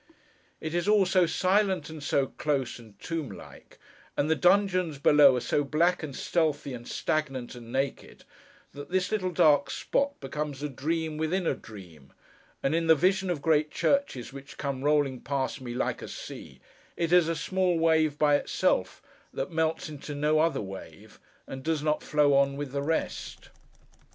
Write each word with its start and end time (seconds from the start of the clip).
It 0.59 0.73
is 0.73 0.87
all 0.87 1.05
so 1.05 1.27
silent 1.27 1.87
and 1.87 2.01
so 2.01 2.25
close, 2.25 2.79
and 2.79 2.97
tomb 2.99 3.29
like; 3.29 3.77
and 4.17 4.31
the 4.31 4.35
dungeons 4.35 4.97
below 4.97 5.35
are 5.35 5.39
so 5.41 5.63
black 5.63 6.01
and 6.01 6.15
stealthy, 6.15 6.73
and 6.73 6.87
stagnant, 6.87 7.53
and 7.53 7.71
naked; 7.71 8.23
that 8.73 8.89
this 8.89 9.11
little 9.11 9.29
dark 9.29 9.69
spot 9.69 10.19
becomes 10.19 10.63
a 10.63 10.69
dream 10.69 11.17
within 11.19 11.45
a 11.45 11.53
dream: 11.53 12.13
and 12.63 12.73
in 12.73 12.87
the 12.87 12.95
vision 12.95 13.29
of 13.29 13.43
great 13.43 13.69
churches 13.69 14.33
which 14.33 14.57
come 14.57 14.83
rolling 14.83 15.21
past 15.21 15.61
me 15.61 15.75
like 15.75 16.01
a 16.01 16.07
sea, 16.07 16.59
it 16.97 17.13
is 17.13 17.27
a 17.29 17.35
small 17.35 17.77
wave 17.77 18.17
by 18.17 18.37
itself, 18.37 19.03
that 19.31 19.51
melts 19.51 19.87
into 19.87 20.15
no 20.15 20.39
other 20.39 20.61
wave, 20.63 21.19
and 21.45 21.61
does 21.61 21.83
not 21.83 22.01
flow 22.01 22.33
on 22.33 22.57
with 22.57 22.71
the 22.71 22.81
rest. 22.81 23.51